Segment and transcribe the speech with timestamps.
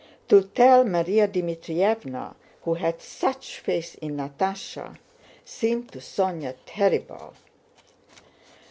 [0.29, 4.97] To tell Márya Dmítrievna who had such faith in Natásha
[5.45, 7.35] seemed to Sónya terrible.